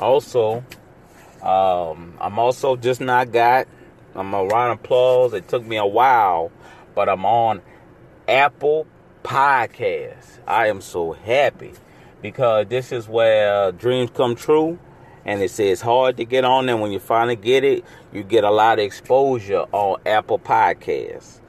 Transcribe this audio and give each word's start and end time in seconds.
Also, 0.00 0.64
um, 1.42 2.14
I'm 2.20 2.38
also 2.38 2.76
just 2.76 3.00
not 3.00 3.32
got. 3.32 3.66
I'm 4.14 4.32
a 4.34 4.44
round 4.44 4.72
of 4.72 4.84
applause. 4.84 5.32
It 5.32 5.48
took 5.48 5.64
me 5.64 5.76
a 5.76 5.86
while, 5.86 6.50
but 6.94 7.08
I'm 7.08 7.24
on 7.24 7.62
Apple 8.26 8.86
Podcasts. 9.22 10.38
I 10.46 10.68
am 10.68 10.80
so 10.80 11.12
happy 11.12 11.72
because 12.22 12.66
this 12.68 12.92
is 12.92 13.08
where 13.08 13.72
dreams 13.72 14.10
come 14.14 14.34
true. 14.34 14.78
And 15.24 15.42
it 15.42 15.50
says 15.50 15.82
hard 15.82 16.16
to 16.16 16.24
get 16.24 16.46
on, 16.46 16.70
and 16.70 16.80
when 16.80 16.90
you 16.90 17.00
finally 17.00 17.36
get 17.36 17.62
it, 17.62 17.84
you 18.12 18.22
get 18.22 18.44
a 18.44 18.50
lot 18.50 18.78
of 18.78 18.84
exposure 18.84 19.66
on 19.72 20.00
Apple 20.06 20.38
Podcasts. 20.38 21.40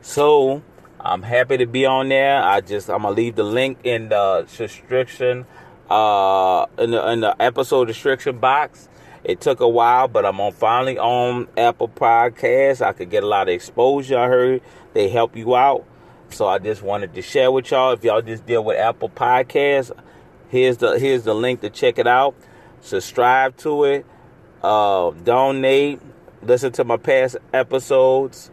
So 0.00 0.62
I'm 1.00 1.22
happy 1.22 1.58
to 1.58 1.66
be 1.66 1.84
on 1.84 2.08
there. 2.08 2.42
I 2.42 2.62
just 2.62 2.88
I'm 2.88 3.02
gonna 3.02 3.14
leave 3.14 3.36
the 3.36 3.44
link 3.44 3.78
in 3.84 4.08
the 4.08 4.48
description, 4.56 5.44
uh, 5.90 6.66
in 6.78 6.90
the 6.90 7.10
in 7.10 7.20
the 7.20 7.40
episode 7.40 7.86
description 7.86 8.38
box. 8.38 8.88
It 9.24 9.40
took 9.40 9.58
a 9.58 9.68
while, 9.68 10.06
but 10.06 10.24
I'm 10.24 10.40
on 10.40 10.52
finally 10.52 10.98
on 10.98 11.48
Apple 11.56 11.88
Podcasts. 11.88 12.80
I 12.80 12.92
could 12.92 13.10
get 13.10 13.24
a 13.24 13.26
lot 13.26 13.48
of 13.48 13.54
exposure. 13.54 14.18
I 14.18 14.28
heard 14.28 14.62
they 14.94 15.08
help 15.08 15.36
you 15.36 15.56
out, 15.56 15.84
so 16.30 16.46
I 16.46 16.58
just 16.58 16.82
wanted 16.82 17.12
to 17.14 17.22
share 17.22 17.50
with 17.50 17.70
y'all. 17.70 17.92
If 17.92 18.04
y'all 18.04 18.22
just 18.22 18.46
deal 18.46 18.62
with 18.62 18.78
Apple 18.78 19.08
Podcasts, 19.08 19.90
here's 20.48 20.76
the 20.76 20.98
here's 20.98 21.24
the 21.24 21.34
link 21.34 21.60
to 21.62 21.70
check 21.70 21.98
it 21.98 22.06
out. 22.06 22.36
Subscribe 22.80 23.56
to 23.58 23.84
it, 23.84 24.06
uh, 24.62 25.10
donate, 25.10 26.00
listen 26.42 26.70
to 26.72 26.84
my 26.84 26.96
past 26.96 27.36
episodes, 27.52 28.52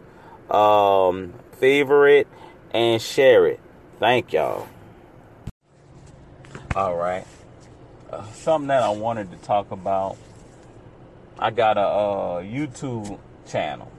um, 0.50 1.34
favorite, 1.60 2.28
and 2.72 3.00
share 3.00 3.46
it. 3.46 3.60
Thank 4.00 4.34
y'all. 4.34 4.68
All 6.76 6.96
right. 6.96 7.24
Uh, 8.10 8.26
something 8.32 8.70
that 8.70 8.82
I 8.82 8.90
wanted 8.90 9.30
to 9.30 9.38
talk 9.38 9.70
about. 9.70 10.18
I 11.38 11.52
got 11.52 11.78
a 11.78 11.82
uh, 11.82 12.42
YouTube 12.42 13.20
channel 13.48 13.92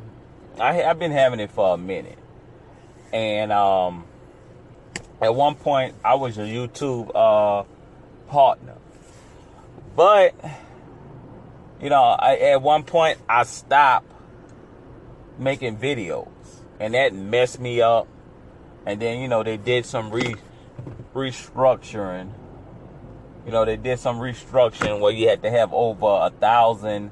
I, 0.59 0.83
I've 0.83 0.99
been 0.99 1.11
having 1.11 1.41
it 1.41 1.51
for 1.51 1.73
a 1.73 1.77
minute. 1.77 2.19
And 3.11 3.51
um, 3.51 4.05
at 5.19 5.35
one 5.35 5.55
point, 5.55 5.95
I 6.05 6.15
was 6.15 6.37
a 6.37 6.43
YouTube 6.43 7.11
uh, 7.13 7.65
partner. 8.29 8.75
But, 9.93 10.35
you 11.81 11.89
know, 11.89 12.03
I, 12.03 12.35
at 12.35 12.61
one 12.61 12.83
point, 12.83 13.17
I 13.27 13.43
stopped 13.43 14.11
making 15.39 15.77
videos. 15.77 16.27
And 16.79 16.93
that 16.93 17.13
messed 17.13 17.59
me 17.59 17.81
up. 17.81 18.07
And 18.85 19.01
then, 19.01 19.19
you 19.19 19.27
know, 19.27 19.43
they 19.43 19.57
did 19.57 19.85
some 19.85 20.11
re- 20.11 20.35
restructuring. 21.13 22.31
You 23.45 23.51
know, 23.51 23.65
they 23.65 23.77
did 23.77 23.99
some 23.99 24.19
restructuring 24.19 24.99
where 24.99 25.11
you 25.11 25.27
had 25.27 25.41
to 25.43 25.49
have 25.49 25.73
over 25.73 26.27
a 26.27 26.29
thousand 26.29 27.11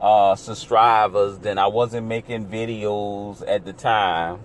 uh, 0.00 0.34
subscribers. 0.36 1.38
Then 1.38 1.58
I 1.58 1.66
wasn't 1.66 2.06
making 2.06 2.46
videos 2.46 3.42
at 3.46 3.64
the 3.64 3.72
time. 3.72 4.40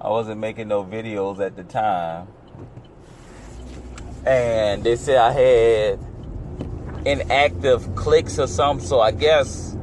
I 0.00 0.08
wasn't 0.08 0.40
making 0.40 0.68
no 0.68 0.84
videos 0.84 1.40
at 1.40 1.56
the 1.56 1.64
time. 1.64 2.28
And 4.26 4.82
they 4.82 4.96
said 4.96 5.16
I 5.16 5.32
had 5.32 6.09
inactive 7.06 7.94
clicks 7.96 8.38
or 8.38 8.46
something. 8.46 8.86
So 8.86 9.00
I 9.00 9.12
guess 9.12 9.76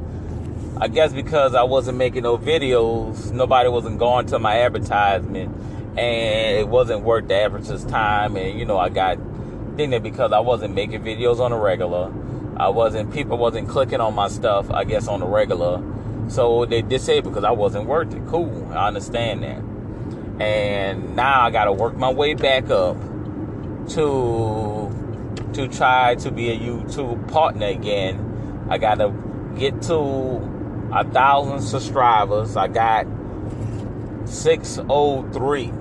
I 0.80 0.88
guess 0.88 1.12
because 1.12 1.56
I 1.56 1.64
wasn't 1.64 1.98
making 1.98 2.24
no 2.24 2.38
videos, 2.38 3.32
nobody 3.32 3.68
wasn't 3.70 3.98
going 3.98 4.28
to 4.28 4.40
my 4.40 4.60
advertisement 4.62 5.56
and 5.98 6.58
it 6.58 6.68
wasn't 6.68 7.02
worth 7.02 7.28
the 7.28 7.36
advertiser's 7.36 7.84
time 7.86 8.36
and 8.36 8.60
you 8.60 8.66
know 8.66 8.78
I 8.78 8.90
got 8.90 9.18
thinking 9.76 10.04
because 10.04 10.32
I 10.32 10.40
wasn't 10.40 10.76
making 10.76 11.02
videos 11.02 11.40
on 11.40 11.52
a 11.52 11.58
regular. 11.58 12.12
I 12.58 12.70
wasn't 12.70 13.12
people 13.14 13.38
wasn't 13.38 13.70
clicking 13.70 14.02
on 14.02 14.14
my 14.14 14.28
stuff, 14.28 14.70
I 14.70 14.84
guess 14.84 15.08
on 15.08 15.22
the 15.22 15.26
regular. 15.28 15.82
So 16.30 16.66
they 16.66 16.82
disabled 16.82 17.34
because 17.34 17.46
I 17.46 17.52
wasn't 17.52 17.86
worth 17.86 18.14
it. 18.14 18.22
Cool. 18.28 18.72
I 18.74 18.88
understand 18.88 19.44
that. 19.44 19.64
And 20.44 21.16
now 21.16 21.42
I 21.42 21.50
gotta 21.50 21.72
work 21.72 21.96
my 21.96 22.12
way 22.12 22.34
back 22.34 22.70
up 22.70 22.98
to 23.90 24.77
to 25.58 25.68
try 25.68 26.14
to 26.14 26.30
be 26.30 26.52
a 26.52 26.58
YouTube 26.58 27.32
partner 27.32 27.66
again. 27.66 28.68
I 28.70 28.78
gotta 28.78 29.12
get 29.58 29.82
to 29.84 30.90
a 30.94 31.04
thousand 31.04 31.62
subscribers. 31.62 32.56
I 32.56 32.68
got 32.68 33.08
603. 34.26 35.72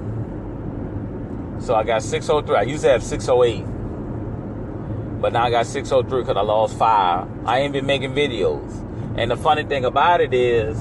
So 1.61 1.75
I 1.75 1.85
got 1.85 2.03
603. 2.03 2.57
I 2.57 2.63
used 2.63 2.85
to 2.85 2.91
have 2.91 3.03
608. 3.03 5.21
But 5.21 5.35
now 5.35 5.45
I 5.45 5.51
got 5.51 5.67
603 5.67 6.23
because 6.23 6.39
I 6.39 6.41
lost 6.41 6.79
five. 6.79 7.29
I 7.45 7.59
ain't 7.59 7.75
been 7.75 7.85
making 7.85 8.13
videos. 8.13 8.83
And 9.19 9.31
the 9.31 9.37
funny 9.37 9.65
thing 9.65 9.85
about 9.85 10.23
it 10.23 10.33
is, 10.33 10.79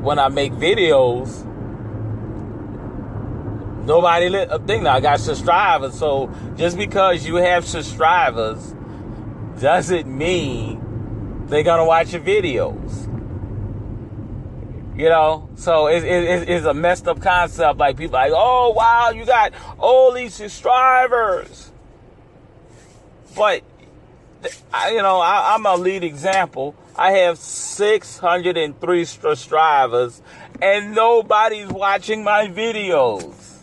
when 0.00 0.20
I 0.20 0.28
make 0.28 0.52
videos, 0.52 1.44
nobody 3.86 4.28
li- 4.28 4.46
uh, 4.46 4.58
think 4.58 4.82
now 4.82 4.94
I 4.94 5.00
got 5.00 5.20
subscribers. 5.20 5.98
So 5.98 6.32
just 6.56 6.76
because 6.76 7.26
you 7.26 7.36
have 7.36 7.66
subscribers 7.66 8.74
doesn't 9.60 10.06
mean 10.06 11.44
they're 11.46 11.62
gonna 11.62 11.84
watch 11.84 12.12
your 12.12 12.22
videos. 12.22 13.10
You 14.96 15.08
know, 15.08 15.48
so 15.56 15.88
it's, 15.88 16.04
it, 16.04 16.48
it's 16.48 16.66
a 16.66 16.74
messed 16.74 17.08
up 17.08 17.20
concept. 17.20 17.78
Like 17.78 17.96
people 17.96 18.12
like, 18.14 18.32
oh 18.34 18.70
wow, 18.76 19.10
you 19.10 19.26
got 19.26 19.52
all 19.78 20.12
these 20.12 20.34
subscribers, 20.34 21.72
but 23.34 23.62
I, 24.72 24.90
you 24.90 25.02
know, 25.02 25.18
I, 25.20 25.54
I'm 25.54 25.66
a 25.66 25.76
lead 25.76 26.04
example. 26.04 26.76
I 26.96 27.12
have 27.12 27.38
603 27.38 29.04
subscribers, 29.04 30.22
and 30.62 30.94
nobody's 30.94 31.68
watching 31.68 32.22
my 32.22 32.46
videos. 32.46 33.53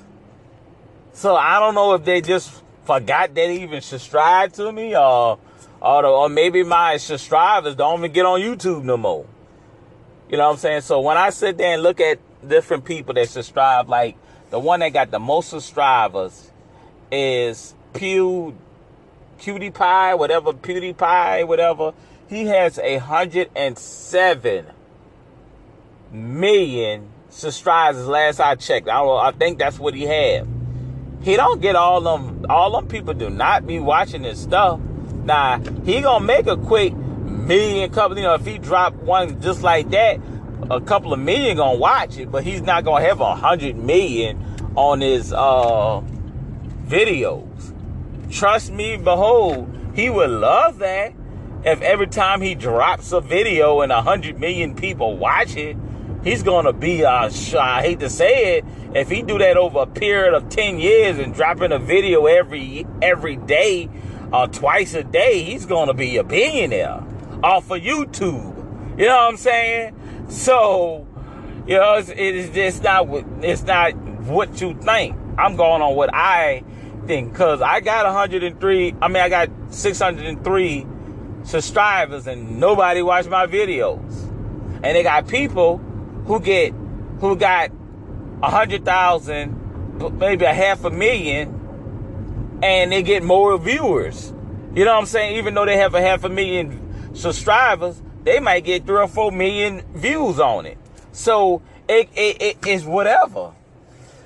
So 1.14 1.36
I 1.36 1.60
don't 1.60 1.76
know 1.76 1.94
if 1.94 2.06
they 2.06 2.22
just 2.22 2.64
forgot 2.84 3.34
they 3.34 3.62
even 3.62 3.82
subscribed 3.82 4.56
to 4.56 4.72
me, 4.72 4.96
or 4.96 5.40
or, 5.82 6.06
or 6.06 6.30
maybe 6.30 6.64
my 6.64 6.98
subscribers 6.98 7.76
don't 7.76 8.00
even 8.00 8.12
get 8.12 8.26
on 8.26 8.40
YouTube 8.40 8.84
no 8.84 8.98
more. 8.98 9.26
You 10.30 10.38
know 10.38 10.48
what 10.48 10.54
I'm 10.54 10.58
saying? 10.60 10.82
So 10.82 11.02
when 11.02 11.18
I 11.18 11.30
sit 11.32 11.58
there 11.58 11.74
and 11.74 11.84
look 11.84 12.00
at 12.00 12.20
different 12.48 12.86
people 12.86 13.14
that 13.16 13.28
subscribe, 13.28 13.90
like 13.90 14.16
the 14.50 14.60
one 14.60 14.80
that 14.80 14.94
got 14.94 15.12
the 15.12 15.20
most 15.20 15.50
subscribers 15.50 16.52
is 17.12 17.76
Pew 17.94 18.56
Cutie 19.40 19.72
Pie, 19.72 20.14
whatever 20.16 20.54
PewDiePie, 20.54 21.48
whatever. 21.48 21.94
He 22.30 22.46
has 22.46 22.80
a 22.80 22.98
hundred 22.98 23.50
and 23.56 23.78
seven 23.78 24.68
million 26.12 27.10
subscribers. 27.30 28.08
Last 28.08 28.40
I 28.40 28.56
checked, 28.56 28.88
I, 28.88 29.02
I 29.04 29.32
think 29.32 29.60
that's 29.60 29.80
what 29.80 29.94
he 29.94 30.04
had. 30.04 30.48
He 31.22 31.36
don't 31.36 31.62
get 31.62 31.76
all 31.76 32.02
them. 32.02 32.46
All 32.50 32.72
them 32.72 32.88
people 32.88 33.14
do 33.14 33.30
not 33.30 33.68
be 33.68 33.80
watching 33.80 34.24
his 34.24 34.40
stuff. 34.40 34.80
Now 35.24 35.60
he 35.86 36.02
gonna 36.02 36.26
make 36.26 36.48
a 36.48 36.58
quick 36.58 36.94
million 36.96 37.92
couple. 37.92 38.18
You 38.18 38.24
know, 38.24 38.34
if 38.34 38.46
he 38.46 38.58
drop 38.58 38.96
one 38.96 39.40
just 39.42 39.62
like 39.62 39.90
that, 39.92 40.20
a 40.70 40.82
couple 40.82 41.14
of 41.14 41.20
million 41.20 41.58
gonna 41.58 41.78
watch 41.78 42.18
it, 42.18 42.32
but 42.32 42.44
he's 42.44 42.62
not 42.62 42.84
gonna 42.86 43.06
have 43.06 43.22
a 43.22 43.36
hundred 43.36 43.78
million 43.78 44.44
on 44.76 45.02
his 45.02 45.32
uh 45.32 46.02
videos. 46.86 47.74
Trust 48.32 48.72
me, 48.72 48.98
behold, 48.98 49.70
he 49.94 50.10
would 50.10 50.30
love 50.30 50.80
that 50.80 51.14
if 51.64 51.82
every 51.82 52.08
time 52.08 52.42
he 52.42 52.56
drops 52.56 53.12
a 53.12 53.22
video 53.22 53.82
and 53.82 53.92
a 53.92 54.02
hundred 54.02 54.40
million 54.40 54.76
people 54.76 55.18
watch 55.18 55.56
it. 55.56 55.78
He's 56.24 56.44
gonna 56.44 56.74
be 56.74 57.04
uh 57.06 57.32
I 57.60 57.82
hate 57.82 58.00
to 58.02 58.10
say 58.10 58.58
it, 58.58 58.66
if 58.94 59.10
he 59.10 59.22
do 59.22 59.38
that 59.40 59.58
over 59.58 59.80
a 59.80 59.88
period 59.88 60.34
of 60.34 60.50
10 60.50 60.80
years 60.80 61.18
and 61.18 61.34
dropping 61.34 61.72
a 61.72 61.80
video 61.80 62.26
every 62.26 62.86
every 63.02 63.38
day 63.38 63.90
or 64.32 64.44
uh, 64.44 64.48
twice 64.48 64.94
a 64.94 65.04
day, 65.04 65.44
he's 65.44 65.66
gonna 65.66 65.94
be 65.94 66.18
a 66.18 66.24
billionaire 66.24 67.04
off 67.44 67.70
of 67.72 67.82
YouTube. 67.82 69.00
You 69.00 69.06
know 69.06 69.16
what 69.16 69.30
I'm 69.30 69.38
saying? 69.38 69.96
So, 70.30 71.08
you 71.68 71.78
know, 71.78 71.96
it's, 71.96 72.10
it's 72.10 72.54
just 72.54 72.84
not 72.84 73.08
what 73.08 73.26
it's 73.42 73.64
not 73.64 73.96
what 73.96 74.62
you 74.62 74.74
think. 74.76 75.16
I'm 75.38 75.56
going 75.56 75.82
on 75.82 75.96
what 75.96 76.14
I 76.14 76.64
think 77.08 77.32
because 77.32 77.62
I 77.62 77.80
got 77.80 78.06
103. 78.06 78.96
I 79.02 79.08
mean, 79.08 79.18
I 79.18 79.30
got 79.30 79.50
603 79.70 80.86
subscribers 81.44 82.28
and 82.28 82.60
nobody 82.60 83.02
watch 83.02 83.28
my 83.28 83.48
videos. 83.48 84.28
And 84.84 84.96
they 84.96 85.04
got 85.04 85.28
people 85.28 85.82
who 86.26 86.40
get 86.40 86.74
who 87.20 87.36
got 87.36 87.72
a 88.42 88.50
hundred 88.50 88.86
thousand, 88.86 90.18
maybe 90.18 90.46
a 90.46 90.54
half 90.54 90.84
a 90.84 90.90
million, 90.90 92.60
and 92.64 92.92
they 92.92 93.04
get 93.04 93.24
more 93.24 93.58
viewers. 93.58 94.34
You 94.74 94.86
know 94.86 94.94
what 94.94 95.02
I'm 95.02 95.06
saying? 95.06 95.38
Even 95.38 95.54
though 95.54 95.66
they 95.66 95.78
have 95.78 95.94
a 95.94 96.02
half 96.02 96.24
a 96.24 96.30
million 96.30 97.14
subscribers, 97.14 98.02
they 98.24 98.40
might 98.40 98.64
get 98.64 98.86
three 98.86 99.02
or 99.02 99.08
four 99.08 99.32
million 99.32 99.84
views 99.94 100.40
on 100.40 100.66
it. 100.66 100.78
So 101.12 101.62
it, 101.88 102.10
it, 102.16 102.42
it 102.42 102.58
it's 102.66 102.86
whatever. 102.86 103.54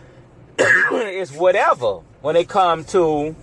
it's 0.57 1.31
whatever 1.31 2.01
when 2.21 2.35
it 2.35 2.47
comes 2.47 2.85
to 2.91 3.35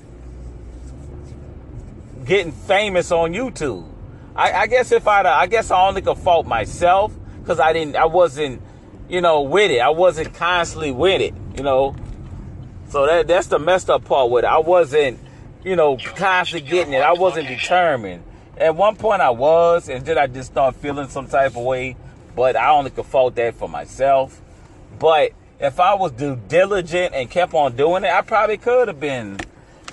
getting 2.24 2.52
famous 2.52 3.10
on 3.10 3.32
YouTube. 3.32 3.88
I, 4.34 4.52
I 4.52 4.66
guess 4.66 4.92
if 4.92 5.06
I, 5.06 5.22
I 5.22 5.46
guess 5.46 5.70
I 5.70 5.86
only 5.86 6.02
could 6.02 6.16
fault 6.18 6.46
myself 6.46 7.12
because 7.42 7.60
I 7.60 7.72
didn't, 7.72 7.96
I 7.96 8.06
wasn't, 8.06 8.62
you 9.08 9.20
know, 9.20 9.42
with 9.42 9.70
it. 9.70 9.80
I 9.80 9.90
wasn't 9.90 10.32
constantly 10.34 10.92
with 10.92 11.20
it, 11.20 11.34
you 11.56 11.62
know. 11.62 11.96
So 12.88 13.06
that 13.06 13.26
that's 13.26 13.48
the 13.48 13.58
messed 13.58 13.90
up 13.90 14.04
part 14.04 14.30
with 14.30 14.44
it. 14.44 14.48
I 14.48 14.58
wasn't, 14.58 15.18
you 15.64 15.76
know, 15.76 15.96
constantly 15.96 16.68
getting 16.68 16.92
it. 16.92 17.02
I 17.02 17.12
wasn't 17.12 17.48
determined. 17.48 18.24
At 18.56 18.76
one 18.76 18.96
point 18.96 19.22
I 19.22 19.30
was, 19.30 19.88
and 19.88 20.04
then 20.04 20.18
I 20.18 20.26
just 20.26 20.52
started 20.52 20.78
feeling 20.78 21.08
some 21.08 21.26
type 21.26 21.56
of 21.56 21.64
way. 21.64 21.96
But 22.34 22.56
I 22.56 22.70
only 22.70 22.90
could 22.90 23.06
fault 23.06 23.34
that 23.34 23.54
for 23.56 23.68
myself. 23.68 24.40
But 24.98 25.32
if 25.60 25.78
I 25.80 25.94
was 25.94 26.12
due 26.12 26.36
diligent 26.48 27.14
and 27.14 27.30
kept 27.30 27.54
on 27.54 27.76
doing 27.76 28.04
it, 28.04 28.10
I 28.10 28.22
probably 28.22 28.56
could 28.56 28.88
have 28.88 29.00
been 29.00 29.38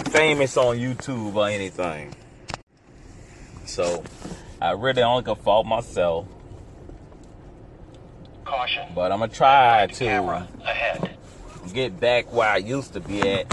famous 0.10 0.56
on 0.56 0.78
YouTube 0.78 1.36
or 1.36 1.48
anything. 1.48 2.14
So 3.66 4.04
I 4.62 4.72
really 4.72 5.04
only 5.04 5.24
can 5.24 5.36
fault 5.36 5.66
myself. 5.66 6.28
Caution. 8.50 8.88
But 8.96 9.12
I'm 9.12 9.20
gonna 9.20 9.32
try 9.32 9.86
to 9.86 10.48
get 11.72 12.00
back 12.00 12.34
where 12.34 12.50
I 12.50 12.58
used 12.58 12.94
to 12.94 13.00
be 13.00 13.22
at. 13.22 13.46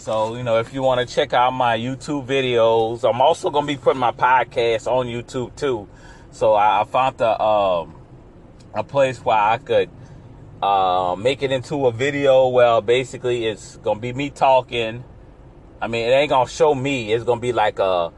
So, 0.00 0.34
you 0.34 0.42
know, 0.42 0.58
if 0.58 0.74
you 0.74 0.82
want 0.82 1.06
to 1.06 1.14
check 1.14 1.32
out 1.32 1.52
my 1.52 1.78
YouTube 1.78 2.26
videos, 2.26 3.08
I'm 3.08 3.20
also 3.20 3.50
gonna 3.50 3.66
be 3.66 3.76
putting 3.76 4.00
my 4.00 4.10
podcast 4.10 4.86
on 4.86 5.06
YouTube 5.06 5.54
too. 5.54 5.88
So 6.32 6.54
I, 6.54 6.80
I 6.80 6.84
found 6.84 7.20
a 7.20 7.40
um, 7.40 7.94
a 8.74 8.82
place 8.82 9.24
where 9.24 9.36
I 9.36 9.58
could 9.58 9.90
uh, 10.62 11.16
make 11.18 11.42
it 11.42 11.52
into 11.52 11.86
a 11.86 11.92
video. 11.92 12.48
Well, 12.48 12.80
basically, 12.80 13.46
it's 13.46 13.76
gonna 13.76 14.00
be 14.00 14.12
me 14.12 14.30
talking. 14.30 15.04
I 15.80 15.86
mean, 15.86 16.08
it 16.08 16.12
ain't 16.12 16.30
gonna 16.30 16.48
show 16.48 16.74
me. 16.74 17.12
It's 17.12 17.24
gonna 17.24 17.40
be 17.40 17.52
like 17.52 17.78
a 17.78 18.12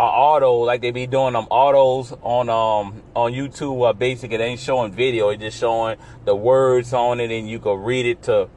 auto 0.00 0.60
like 0.60 0.80
they 0.80 0.90
be 0.90 1.06
doing 1.06 1.34
them 1.34 1.46
autos 1.50 2.12
on 2.22 2.48
um 2.48 3.02
on 3.14 3.32
YouTube. 3.32 3.98
Basically, 3.98 4.36
it 4.36 4.40
ain't 4.40 4.60
showing 4.60 4.92
video; 4.92 5.28
it's 5.30 5.42
just 5.42 5.58
showing 5.58 5.98
the 6.24 6.34
words 6.34 6.92
on 6.92 7.20
it, 7.20 7.30
and 7.30 7.48
you 7.48 7.58
can 7.58 7.82
read 7.82 8.06
it 8.06 8.22
to. 8.24 8.48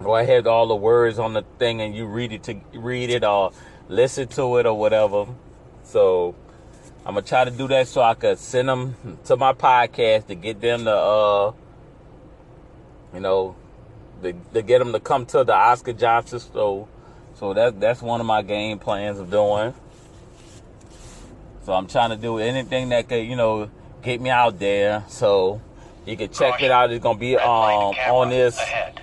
Go 0.00 0.14
ahead, 0.14 0.46
all 0.46 0.68
the 0.68 0.76
words 0.76 1.18
on 1.18 1.32
the 1.32 1.42
thing, 1.58 1.80
and 1.80 1.92
you 1.94 2.06
read 2.06 2.32
it 2.32 2.44
to 2.44 2.60
read 2.74 3.10
it 3.10 3.24
or 3.24 3.50
listen 3.88 4.28
to 4.28 4.58
it 4.58 4.66
or 4.66 4.78
whatever. 4.78 5.26
So 5.82 6.36
I'm 7.04 7.14
gonna 7.14 7.26
try 7.26 7.44
to 7.44 7.50
do 7.50 7.66
that 7.68 7.88
so 7.88 8.02
I 8.02 8.14
could 8.14 8.38
send 8.38 8.68
them 8.68 9.18
to 9.24 9.36
my 9.36 9.54
podcast 9.54 10.28
to 10.28 10.34
get 10.36 10.60
them 10.60 10.84
to 10.84 10.92
uh 10.92 11.52
you 13.12 13.20
know 13.20 13.56
to, 14.22 14.32
to 14.54 14.62
get 14.62 14.78
them 14.78 14.92
to 14.92 15.00
come 15.00 15.26
to 15.26 15.42
the 15.42 15.54
Oscar 15.54 15.92
Johnson 15.92 16.40
show. 16.52 16.86
So 17.34 17.54
that 17.54 17.80
that's 17.80 18.02
one 18.02 18.20
of 18.20 18.26
my 18.26 18.42
game 18.42 18.78
plans 18.78 19.18
of 19.18 19.30
doing. 19.30 19.74
So 21.68 21.74
I'm 21.74 21.86
trying 21.86 22.08
to 22.08 22.16
do 22.16 22.38
anything 22.38 22.88
that 22.88 23.10
could, 23.10 23.26
you 23.26 23.36
know, 23.36 23.68
get 24.00 24.22
me 24.22 24.30
out 24.30 24.58
there. 24.58 25.04
So 25.08 25.60
you 26.06 26.16
can 26.16 26.30
check 26.30 26.52
Caution. 26.52 26.64
it 26.64 26.70
out. 26.70 26.90
It's 26.90 27.02
gonna 27.02 27.18
be 27.18 27.36
um 27.36 27.94
on 28.08 28.30
this. 28.30 28.56
Ahead. 28.56 29.02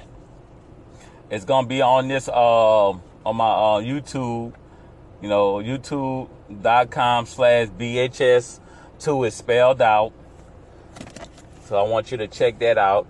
It's 1.30 1.46
gonna 1.46 1.68
be 1.68 1.84
on 1.84 2.08
this 2.08 2.28
uh 2.28 2.90
on 2.90 3.36
my 3.36 3.46
uh, 3.46 3.82
YouTube. 3.82 4.52
You 5.22 5.30
know, 5.30 5.58
youtube.com 5.58 7.28
slash 7.28 7.68
BHS 7.68 8.60
two 8.98 9.26
is 9.26 9.36
spelled 9.36 9.84
out. 9.84 10.12
So 11.66 11.78
I 11.78 11.88
want 11.88 12.12
you 12.12 12.18
to 12.18 12.28
check 12.28 12.58
that 12.58 12.80
out. 12.80 13.06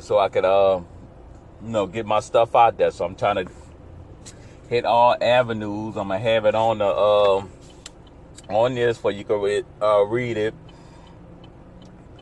So 0.00 0.18
I 0.18 0.28
could 0.28 0.44
uh 0.44 0.80
you 1.66 1.72
know, 1.72 1.86
get 1.86 2.06
my 2.06 2.20
stuff 2.20 2.54
out 2.54 2.78
there. 2.78 2.92
So 2.92 3.04
I'm 3.04 3.16
trying 3.16 3.44
to 3.44 3.52
hit 4.68 4.84
all 4.84 5.16
avenues. 5.20 5.96
I'm 5.96 6.08
gonna 6.08 6.20
have 6.20 6.46
it 6.46 6.54
on 6.54 6.78
the 6.78 6.86
uh, 6.86 7.44
on 8.48 8.74
this 8.76 8.96
for 8.96 9.10
you 9.10 9.24
can 9.24 9.40
read, 9.40 9.66
uh, 9.82 10.04
read 10.04 10.36
it. 10.36 10.54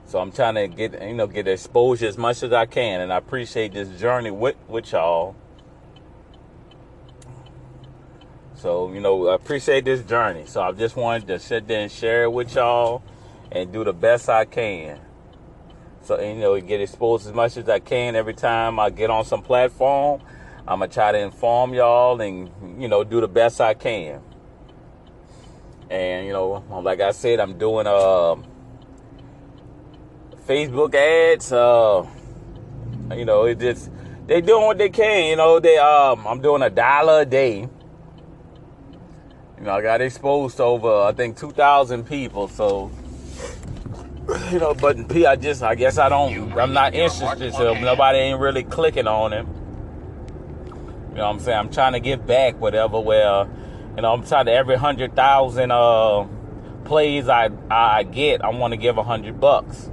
So 0.06 0.18
I'm 0.18 0.32
trying 0.32 0.54
to 0.54 0.66
get 0.68 1.00
you 1.02 1.14
know 1.14 1.26
get 1.26 1.46
exposure 1.46 2.06
as 2.06 2.16
much 2.16 2.42
as 2.42 2.52
I 2.52 2.64
can, 2.64 3.02
and 3.02 3.12
I 3.12 3.18
appreciate 3.18 3.74
this 3.74 3.88
journey 4.00 4.30
with 4.30 4.56
with 4.66 4.90
y'all. 4.92 5.36
So 8.54 8.92
you 8.92 9.00
know 9.00 9.28
I 9.28 9.34
appreciate 9.34 9.84
this 9.84 10.02
journey. 10.02 10.44
So 10.46 10.62
I 10.62 10.72
just 10.72 10.96
wanted 10.96 11.26
to 11.26 11.38
sit 11.38 11.68
there 11.68 11.82
and 11.82 11.92
share 11.92 12.24
it 12.24 12.32
with 12.32 12.54
y'all, 12.54 13.02
and 13.52 13.70
do 13.72 13.84
the 13.84 13.92
best 13.92 14.30
I 14.30 14.46
can. 14.46 15.00
So 16.04 16.20
you 16.20 16.34
know, 16.34 16.60
get 16.60 16.80
exposed 16.80 17.26
as 17.26 17.32
much 17.32 17.56
as 17.56 17.68
I 17.68 17.78
can 17.78 18.14
every 18.14 18.34
time 18.34 18.78
I 18.78 18.90
get 18.90 19.10
on 19.10 19.24
some 19.24 19.42
platform. 19.42 20.20
I'm 20.66 20.80
gonna 20.80 20.92
try 20.92 21.12
to 21.12 21.18
inform 21.18 21.74
y'all 21.74 22.20
and 22.20 22.50
you 22.78 22.88
know 22.88 23.04
do 23.04 23.20
the 23.20 23.28
best 23.28 23.60
I 23.60 23.74
can. 23.74 24.20
And 25.90 26.26
you 26.26 26.32
know, 26.32 26.64
like 26.82 27.00
I 27.00 27.12
said, 27.12 27.40
I'm 27.40 27.56
doing 27.56 27.86
uh 27.86 28.36
Facebook 30.46 30.94
ads. 30.94 31.52
Uh, 31.52 32.06
you 33.14 33.24
know, 33.24 33.44
it 33.44 33.58
just 33.58 33.90
they 34.26 34.40
doing 34.40 34.64
what 34.64 34.78
they 34.78 34.90
can. 34.90 35.30
You 35.30 35.36
know, 35.36 35.58
they 35.60 35.78
um 35.78 36.26
I'm 36.26 36.40
doing 36.40 36.62
a 36.62 36.70
dollar 36.70 37.22
a 37.22 37.26
day. 37.26 37.68
You 39.58 39.64
know, 39.64 39.72
I 39.72 39.82
got 39.82 40.00
exposed 40.00 40.58
to 40.58 40.64
over 40.64 41.02
I 41.02 41.12
think 41.12 41.38
2,000 41.38 42.04
people. 42.04 42.48
So 42.48 42.90
you 44.54 44.60
know, 44.60 44.72
but 44.72 45.08
P, 45.08 45.26
I 45.26 45.34
just, 45.34 45.64
I 45.64 45.74
guess 45.74 45.98
I 45.98 46.08
don't, 46.08 46.52
I'm 46.56 46.72
not 46.72 46.94
interested. 46.94 47.52
So 47.52 47.74
nobody 47.74 48.18
ain't 48.18 48.38
really 48.38 48.62
clicking 48.62 49.08
on 49.08 49.32
him. 49.32 49.48
You 51.10 51.16
know 51.16 51.26
what 51.26 51.34
I'm 51.34 51.40
saying? 51.40 51.58
I'm 51.58 51.70
trying 51.72 51.92
to 51.94 52.00
give 52.00 52.24
back 52.24 52.60
whatever. 52.60 53.00
Where, 53.00 53.48
you 53.96 54.02
know, 54.02 54.12
I'm 54.12 54.24
trying 54.24 54.46
to 54.46 54.52
every 54.52 54.76
hundred 54.76 55.16
thousand 55.16 55.72
uh 55.72 56.26
plays 56.84 57.28
I 57.28 57.50
I 57.68 58.04
get, 58.04 58.44
I 58.44 58.50
want 58.50 58.72
to 58.72 58.76
give 58.76 58.96
a 58.96 59.02
hundred 59.02 59.40
bucks. 59.40 59.90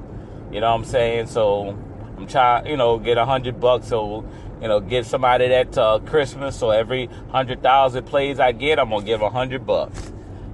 You 0.52 0.60
know 0.62 0.70
what 0.70 0.78
I'm 0.78 0.86
saying? 0.86 1.28
So 1.28 1.70
I'm 2.18 2.28
trying, 2.28 2.68
you 2.68 2.78
know, 2.78 3.00
get 3.00 3.18
a 3.18 3.26
hundred 3.26 3.60
bucks. 3.60 3.88
So 3.88 4.28
you 4.62 4.68
know, 4.68 4.80
give 4.80 5.08
somebody 5.08 5.48
that 5.48 5.76
uh, 5.76 6.00
Christmas. 6.06 6.56
So 6.58 6.70
every 6.70 7.08
hundred 7.30 7.64
thousand 7.64 8.06
plays 8.06 8.40
I 8.40 8.52
get, 8.52 8.78
I'm 8.80 8.90
gonna 8.90 9.06
give 9.06 9.24
a 9.24 9.30
hundred 9.32 9.66
bucks. 9.66 10.12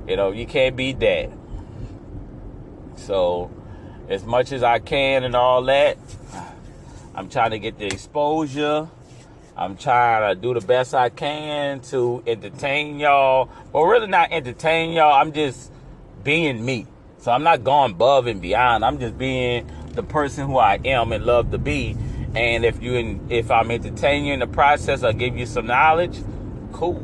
You 0.08 0.16
know, 0.16 0.32
you 0.32 0.46
can't 0.46 0.78
beat 0.78 1.02
that. 1.02 1.30
So 2.96 3.52
as 4.10 4.26
much 4.26 4.52
as 4.52 4.64
I 4.64 4.80
can 4.80 5.24
and 5.24 5.36
all 5.36 5.64
that. 5.64 5.98
I'm 7.16 7.30
trying 7.30 7.52
to 7.52 7.60
get 7.60 7.80
the 7.80 7.88
exposure. 7.88 8.88
I'm 9.56 9.76
trying 9.76 10.36
to 10.36 10.40
do 10.40 10.54
the 10.54 10.66
best 10.66 10.94
I 10.94 11.10
can 11.10 11.80
to 11.82 12.24
entertain 12.28 13.00
y'all. 13.00 13.50
But 13.74 13.84
really 13.84 14.08
not 14.08 14.32
entertain 14.32 14.92
y'all. 14.92 15.14
I'm 15.14 15.34
just 15.34 15.72
being 16.24 16.64
me. 16.64 16.86
So 17.18 17.32
I'm 17.32 17.44
not 17.44 17.64
going 17.64 17.94
above 17.94 18.28
and 18.28 18.40
beyond. 18.40 18.86
I'm 18.86 19.00
just 19.00 19.18
being 19.18 19.70
the 19.94 20.04
person 20.04 20.46
who 20.46 20.58
I 20.58 20.80
am 20.86 21.12
and 21.12 21.26
love 21.26 21.52
to 21.52 21.58
be. 21.58 21.98
And 22.36 22.64
if 22.64 22.82
you 22.84 23.20
if 23.30 23.50
I'm 23.50 23.72
entertaining 23.72 24.28
you 24.28 24.34
in 24.34 24.40
the 24.42 24.48
process, 24.48 25.02
I'll 25.02 25.14
give 25.14 25.36
you 25.36 25.48
some 25.48 25.66
knowledge. 25.66 26.22
Cool. 26.72 27.04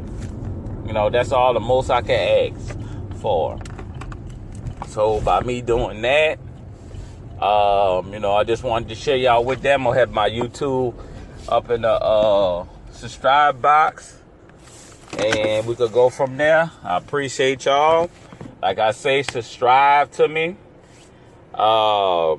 You 0.85 0.93
know, 0.93 1.09
that's 1.09 1.31
all 1.31 1.53
the 1.53 1.59
most 1.59 1.89
I 1.89 2.01
can 2.01 2.53
ask 2.53 2.77
for. 3.19 3.59
So 4.89 5.21
by 5.21 5.41
me 5.41 5.61
doing 5.61 6.03
that, 6.03 6.37
um, 7.43 8.13
you 8.13 8.21
know, 8.21 8.33
I 8.33 8.45
just 8.45 8.63
wanted 8.63 8.87
to 8.87 8.95
share 8.95 9.17
y'all 9.17 9.43
with 9.43 9.61
them. 9.61 9.85
I'll 9.85 9.91
have 9.91 10.11
my 10.11 10.29
YouTube 10.29 10.95
up 11.49 11.69
in 11.69 11.81
the 11.81 11.91
uh, 11.91 12.65
subscribe 12.91 13.61
box. 13.61 14.17
And 15.17 15.67
we 15.67 15.75
could 15.75 15.91
go 15.91 16.09
from 16.09 16.37
there. 16.37 16.71
I 16.83 16.97
appreciate 16.97 17.65
y'all. 17.65 18.09
Like 18.61 18.79
I 18.79 18.91
say, 18.91 19.23
subscribe 19.23 20.11
to 20.13 20.29
me. 20.29 20.55
Uh, 21.53 22.37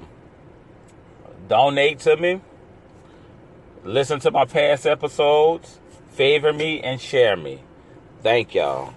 donate 1.49 1.99
to 2.01 2.17
me. 2.17 2.41
Listen 3.85 4.21
to 4.21 4.31
my 4.31 4.47
past 4.47 4.87
episodes. 4.87 5.81
Favor 6.13 6.55
me 6.55 6.81
and 6.81 6.99
share 6.99 7.37
me. 7.37 7.61
Thank 8.23 8.55
y'all. 8.55 8.95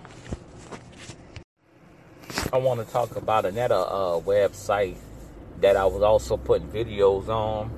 I 2.54 2.58
want 2.60 2.86
to 2.86 2.94
talk 2.94 3.18
about 3.18 3.46
another 3.46 3.76
uh, 3.76 4.22
website 4.22 4.96
that 5.62 5.76
I 5.76 5.86
was 5.86 6.02
also 6.02 6.38
putting 6.38 6.68
videos 6.68 7.28
on. 7.30 7.72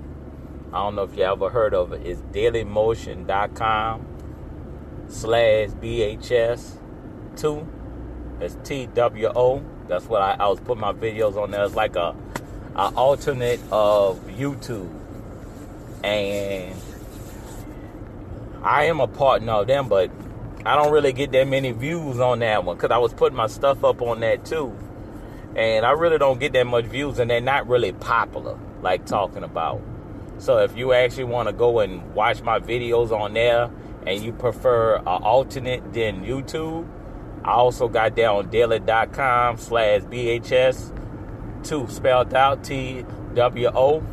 I 0.71 0.83
don't 0.83 0.95
know 0.95 1.03
if 1.03 1.15
you 1.17 1.23
ever 1.23 1.49
heard 1.49 1.73
of 1.73 1.93
it. 1.93 2.05
It's 2.05 2.21
dailymotion.com 2.21 4.05
slash 5.07 5.69
BHS2. 5.69 7.67
It's 8.41 8.57
T-W-O. 8.63 9.63
That's 9.87 10.05
what 10.05 10.21
I, 10.21 10.35
I, 10.39 10.47
was 10.47 10.59
putting 10.59 10.81
my 10.81 10.93
videos 10.93 11.35
on 11.41 11.51
there. 11.51 11.65
It's 11.65 11.75
like 11.75 11.95
a, 11.95 12.15
a 12.75 12.93
alternate 12.95 13.59
of 13.71 14.19
YouTube. 14.27 14.93
And 16.03 16.79
I 18.63 18.85
am 18.85 18.99
a 18.99 19.07
partner 19.07 19.53
of 19.53 19.67
them, 19.67 19.89
but 19.89 20.11
I 20.65 20.75
don't 20.75 20.91
really 20.91 21.13
get 21.13 21.31
that 21.31 21.47
many 21.47 21.71
views 21.71 22.19
on 22.19 22.39
that 22.39 22.63
one 22.63 22.75
because 22.77 22.91
I 22.91 22.97
was 22.97 23.13
putting 23.13 23.37
my 23.37 23.47
stuff 23.47 23.83
up 23.83 24.01
on 24.01 24.19
that 24.19 24.45
too. 24.45 24.77
And 25.55 25.85
I 25.85 25.91
really 25.91 26.17
don't 26.17 26.39
get 26.39 26.53
that 26.53 26.67
much 26.67 26.85
views, 26.85 27.19
and 27.19 27.29
they're 27.29 27.41
not 27.41 27.67
really 27.67 27.91
popular, 27.91 28.57
like 28.81 29.05
talking 29.05 29.43
about. 29.43 29.81
So 30.37 30.59
if 30.59 30.77
you 30.77 30.93
actually 30.93 31.25
want 31.25 31.49
to 31.49 31.53
go 31.53 31.79
and 31.79 32.13
watch 32.13 32.41
my 32.41 32.59
videos 32.59 33.11
on 33.11 33.33
there 33.33 33.69
and 34.07 34.23
you 34.23 34.31
prefer 34.31 34.95
an 34.97 35.05
alternate 35.05 35.93
than 35.93 36.23
YouTube, 36.23 36.87
I 37.43 37.51
also 37.51 37.87
got 37.89 38.15
that 38.15 38.25
on 38.25 38.49
daily.com 38.49 39.57
slash 39.57 40.01
BHS, 40.01 41.65
two 41.65 41.87
spelled 41.89 42.33
out 42.33 42.63
T 42.63 43.05
W 43.33 43.67
O. 43.73 44.03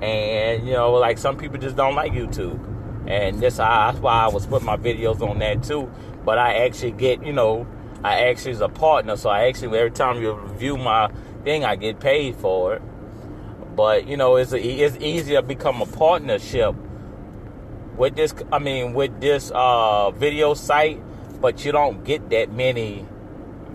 And, 0.00 0.66
you 0.66 0.72
know, 0.72 0.92
like 0.94 1.18
some 1.18 1.36
people 1.36 1.58
just 1.58 1.76
don't 1.76 1.94
like 1.94 2.12
YouTube. 2.12 2.60
And 3.08 3.40
this, 3.40 3.58
that's 3.58 3.98
why 3.98 4.24
I 4.24 4.28
was 4.28 4.46
putting 4.46 4.66
my 4.66 4.76
videos 4.76 5.20
on 5.20 5.38
that 5.38 5.62
too. 5.62 5.90
But 6.24 6.38
I 6.38 6.64
actually 6.64 6.92
get, 6.92 7.24
you 7.24 7.32
know, 7.32 7.66
I 8.04 8.28
actually 8.28 8.52
is 8.52 8.60
a 8.60 8.68
partner. 8.68 9.16
So 9.16 9.30
I 9.30 9.48
actually, 9.48 9.76
every 9.78 9.90
time 9.90 10.20
you 10.20 10.32
review 10.32 10.76
my 10.76 11.10
thing, 11.44 11.64
I 11.64 11.76
get 11.76 12.00
paid 12.00 12.36
for 12.36 12.74
it. 12.74 12.82
But, 13.74 14.06
you 14.06 14.16
know, 14.16 14.36
it's, 14.36 14.52
a, 14.52 14.60
it's 14.60 14.96
easier 14.98 15.40
to 15.40 15.46
become 15.46 15.82
a 15.82 15.86
partnership 15.86 16.74
with 17.96 18.16
this, 18.16 18.34
I 18.52 18.58
mean, 18.58 18.94
with 18.94 19.20
this 19.20 19.50
uh, 19.54 20.10
video 20.10 20.54
site, 20.54 21.00
but 21.40 21.64
you 21.64 21.72
don't 21.72 22.04
get 22.04 22.30
that 22.30 22.52
many 22.52 23.06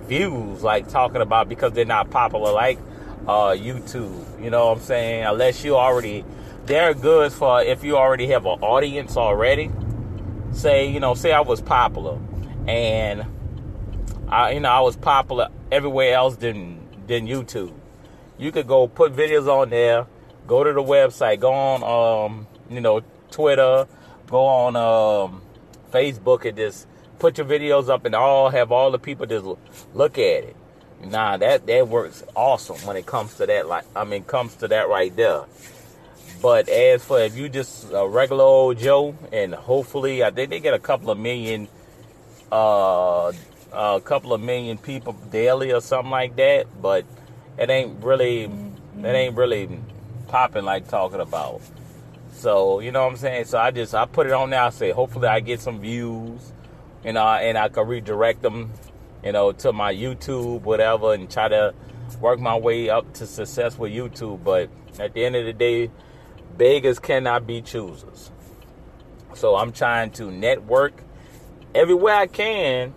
views 0.07 0.63
like 0.63 0.87
talking 0.87 1.21
about 1.21 1.47
because 1.47 1.73
they're 1.73 1.85
not 1.85 2.09
popular 2.09 2.51
like 2.51 2.79
uh, 3.27 3.51
YouTube. 3.51 4.43
You 4.43 4.49
know 4.49 4.67
what 4.67 4.77
I'm 4.77 4.83
saying? 4.83 5.25
Unless 5.25 5.63
you 5.63 5.75
already, 5.75 6.25
they're 6.65 6.93
good 6.93 7.31
for 7.31 7.61
if 7.61 7.83
you 7.83 7.97
already 7.97 8.27
have 8.27 8.45
an 8.45 8.59
audience 8.61 9.17
already. 9.17 9.71
Say, 10.51 10.87
you 10.87 10.99
know, 10.99 11.13
say 11.13 11.31
I 11.31 11.41
was 11.41 11.61
popular 11.61 12.19
and 12.67 13.25
I, 14.31 14.51
you 14.51 14.59
know, 14.61 14.69
I 14.69 14.79
was 14.79 14.95
popular 14.95 15.49
everywhere 15.71 16.13
else 16.15 16.37
than 16.37 16.79
than 17.07 17.27
YouTube. 17.27 17.73
You 18.37 18.51
could 18.51 18.67
go 18.67 18.87
put 18.87 19.13
videos 19.13 19.47
on 19.47 19.69
there, 19.69 20.07
go 20.47 20.63
to 20.63 20.71
the 20.71 20.81
website, 20.81 21.39
go 21.39 21.51
on, 21.51 21.83
um, 21.83 22.47
you 22.69 22.81
know, 22.81 23.01
Twitter, 23.29 23.87
go 24.27 24.45
on 24.45 24.75
um, 24.75 25.41
Facebook, 25.91 26.45
and 26.45 26.57
just 26.57 26.87
put 27.19 27.37
your 27.37 27.45
videos 27.45 27.89
up, 27.89 28.05
and 28.05 28.15
all 28.15 28.49
have 28.49 28.71
all 28.71 28.89
the 28.91 28.99
people 28.99 29.25
just 29.25 29.45
look 29.93 30.17
at 30.17 30.43
it. 30.45 30.55
Nah, 31.03 31.37
that 31.37 31.67
that 31.67 31.87
works 31.87 32.23
awesome 32.35 32.77
when 32.87 32.95
it 32.95 33.05
comes 33.05 33.35
to 33.35 33.45
that. 33.45 33.67
Like, 33.67 33.85
I 33.95 34.05
mean, 34.05 34.23
comes 34.23 34.55
to 34.57 34.67
that 34.69 34.87
right 34.87 35.13
there. 35.15 35.43
But 36.41 36.69
as 36.69 37.03
for 37.03 37.19
if 37.19 37.35
you 37.37 37.49
just 37.49 37.91
a 37.91 38.07
regular 38.07 38.43
old 38.43 38.77
Joe, 38.77 39.15
and 39.31 39.53
hopefully, 39.53 40.23
I 40.23 40.31
think 40.31 40.49
they 40.51 40.59
get 40.59 40.73
a 40.73 40.79
couple 40.79 41.11
of 41.11 41.19
million, 41.19 41.67
uh, 42.51 43.33
a 43.71 44.01
couple 44.03 44.33
of 44.33 44.41
million 44.41 44.77
people 44.77 45.13
daily 45.31 45.71
or 45.71 45.81
something 45.81 46.11
like 46.11 46.35
that. 46.37 46.67
But 46.81 47.05
it 47.57 47.69
ain't 47.69 48.03
really, 48.03 48.43
it 48.43 49.05
ain't 49.05 49.35
really 49.35 49.79
popping 50.27 50.65
like 50.65 50.87
talking 50.87 51.19
about. 51.19 51.61
So 52.33 52.79
you 52.79 52.91
know 52.91 53.03
what 53.03 53.11
I'm 53.11 53.17
saying. 53.17 53.45
So 53.45 53.57
I 53.57 53.71
just 53.71 53.93
I 53.93 54.05
put 54.05 54.27
it 54.27 54.33
on 54.33 54.49
there. 54.49 54.61
I 54.61 54.69
say 54.69 54.91
hopefully 54.91 55.27
I 55.27 55.39
get 55.39 55.59
some 55.59 55.79
views, 55.79 56.53
you 57.03 57.13
know, 57.13 57.25
and 57.25 57.57
I 57.57 57.69
can 57.69 57.87
redirect 57.87 58.41
them 58.41 58.71
you 59.23 59.31
know, 59.31 59.51
to 59.51 59.71
my 59.71 59.93
YouTube, 59.93 60.61
whatever, 60.61 61.13
and 61.13 61.29
try 61.29 61.47
to 61.47 61.73
work 62.19 62.39
my 62.39 62.57
way 62.57 62.89
up 62.89 63.13
to 63.13 63.27
success 63.27 63.77
with 63.77 63.91
YouTube. 63.91 64.43
But 64.43 64.69
at 64.99 65.13
the 65.13 65.25
end 65.25 65.35
of 65.35 65.45
the 65.45 65.53
day, 65.53 65.91
beggars 66.57 66.99
cannot 66.99 67.45
be 67.45 67.61
choosers. 67.61 68.31
So 69.35 69.55
I'm 69.55 69.71
trying 69.71 70.11
to 70.11 70.31
network 70.31 71.03
everywhere 71.73 72.15
I 72.15 72.27
can 72.27 72.93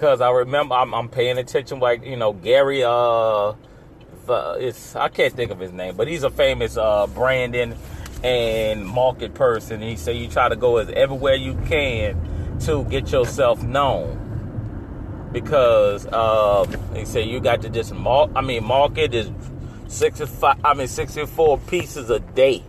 because 0.00 0.22
I 0.22 0.30
remember 0.30 0.74
I'm, 0.74 0.94
I'm, 0.94 1.10
paying 1.10 1.36
attention. 1.36 1.78
Like 1.78 2.06
you 2.06 2.16
know, 2.16 2.32
Gary, 2.32 2.82
uh, 2.82 3.52
the, 4.24 4.56
it's 4.58 4.96
I 4.96 5.10
can't 5.10 5.34
think 5.34 5.50
of 5.50 5.58
his 5.58 5.72
name, 5.72 5.94
but 5.94 6.08
he's 6.08 6.22
a 6.22 6.30
famous 6.30 6.78
uh, 6.78 7.06
branding 7.06 7.76
and 8.24 8.86
market 8.86 9.34
person. 9.34 9.82
he 9.82 9.96
said 9.96 10.16
you 10.16 10.28
try 10.28 10.48
to 10.48 10.56
go 10.56 10.78
as 10.78 10.88
everywhere 10.90 11.34
you 11.34 11.54
can 11.66 12.58
to 12.60 12.84
get 12.84 13.12
yourself 13.12 13.62
known 13.62 15.28
because 15.32 16.06
uh, 16.06 16.64
they 16.92 17.04
say 17.04 17.22
you 17.22 17.38
got 17.38 17.60
to 17.62 17.68
just 17.68 17.92
mark. 17.92 18.30
I 18.34 18.40
mean, 18.40 18.64
market 18.64 19.12
is 19.12 19.30
sixty-five. 19.88 20.60
I 20.64 20.72
mean, 20.72 20.88
sixty-four 20.88 21.58
pieces 21.58 22.08
a 22.08 22.20
day 22.20 22.64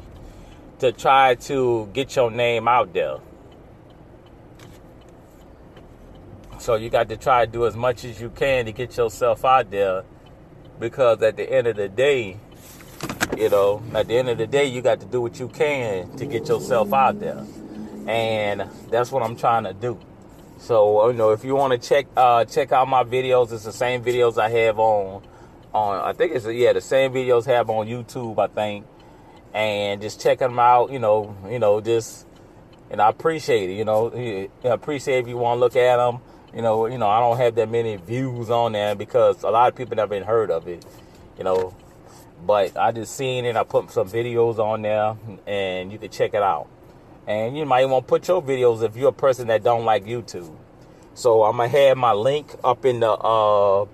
to 0.80 0.92
try 0.92 1.36
to 1.36 1.90
get 1.94 2.14
your 2.14 2.30
name 2.30 2.68
out 2.68 2.92
there. 2.92 3.20
So 6.62 6.76
you 6.76 6.92
got 6.92 7.10
to 7.10 7.18
try 7.18 7.44
to 7.44 7.52
do 7.52 7.66
as 7.66 7.76
much 7.76 8.06
as 8.06 8.22
you 8.22 8.30
can 8.30 8.66
to 8.66 8.72
get 8.72 8.96
yourself 8.96 9.44
out 9.44 9.72
there, 9.72 10.04
because 10.80 11.20
at 11.24 11.36
the 11.36 11.52
end 11.52 11.66
of 11.66 11.76
the 11.76 11.90
day, 11.90 12.38
you 13.36 13.50
know, 13.50 13.82
at 13.96 14.08
the 14.08 14.16
end 14.16 14.30
of 14.30 14.38
the 14.38 14.46
day, 14.46 14.66
you 14.68 14.84
got 14.84 15.00
to 15.00 15.08
do 15.08 15.22
what 15.22 15.40
you 15.40 15.48
can 15.48 16.16
to 16.18 16.26
get 16.28 16.48
yourself 16.48 16.94
out 16.94 17.20
there, 17.20 17.44
and 18.06 18.70
that's 18.92 19.12
what 19.12 19.24
I'm 19.24 19.36
trying 19.36 19.64
to 19.64 19.74
do. 19.74 20.00
So 20.60 21.10
you 21.10 21.18
know, 21.18 21.32
if 21.32 21.44
you 21.44 21.56
want 21.56 21.82
to 21.82 21.90
check 21.90 22.06
uh, 22.16 22.46
check 22.46 22.72
out 22.72 22.88
my 22.88 23.04
videos, 23.06 23.52
it's 23.52 23.64
the 23.64 23.72
same 23.72 24.04
videos 24.04 24.38
I 24.38 24.50
have 24.50 24.78
on 24.78 25.24
on. 25.74 26.00
I 26.00 26.14
think 26.14 26.36
it's 26.36 26.46
yeah, 26.46 26.74
the 26.74 26.82
same 26.82 27.12
videos 27.12 27.48
I 27.48 27.56
have 27.56 27.72
on 27.72 27.88
YouTube. 27.88 28.38
I 28.38 28.46
think, 28.46 28.86
and 29.52 30.00
just 30.00 30.22
check 30.22 30.38
them 30.38 30.60
out. 30.60 30.92
You 30.92 31.00
know, 31.00 31.36
you 31.50 31.58
know, 31.58 31.82
just 31.82 32.28
and 32.92 33.02
I 33.02 33.10
appreciate 33.10 33.72
it. 33.72 33.78
You 33.78 33.86
know, 33.86 34.12
I 34.64 34.68
appreciate 34.68 35.22
if 35.24 35.28
you 35.28 35.38
want 35.38 35.56
to 35.56 35.60
look 35.60 35.76
at 35.76 35.98
them. 35.98 36.20
You 36.56 36.62
know, 36.62 36.86
you 36.86 36.98
know, 36.98 37.08
I 37.08 37.20
don't 37.20 37.38
have 37.38 37.56
that 37.56 37.70
many 37.70 37.96
views 37.96 38.50
on 38.50 38.74
there 38.74 38.94
because 38.96 39.44
a 39.44 39.50
lot 39.50 39.70
of 39.70 39.76
people 39.76 39.96
never 39.96 40.16
even 40.16 40.28
heard 40.28 40.52
of 40.52 40.68
it. 40.68 40.86
You 41.38 41.46
know, 41.46 41.74
but 42.46 42.78
I 42.78 42.92
just 42.92 43.16
seen 43.16 43.46
it. 43.46 43.56
I 43.56 43.64
put 43.64 43.92
some 43.92 44.10
videos 44.10 44.60
on 44.60 44.82
there, 44.82 45.16
and 45.48 45.92
you 45.92 45.98
can 45.98 46.10
check 46.10 46.34
it 46.34 46.44
out. 46.44 46.68
And 47.28 47.58
you 47.58 47.66
might 47.66 47.86
want 47.86 48.06
to 48.06 48.10
put 48.10 48.28
your 48.28 48.42
videos 48.42 48.84
if 48.84 48.98
you're 48.98 49.10
a 49.10 49.14
person 49.14 49.48
that 49.48 49.64
don't 49.64 49.86
like 49.86 50.06
YouTube. 50.06 50.54
So 51.14 51.44
I'm 51.44 51.58
gonna 51.58 51.70
have 51.70 51.98
my 51.98 52.14
link 52.14 52.56
up 52.64 52.86
in 52.86 53.00
the 53.02 53.12
uh 53.12 53.86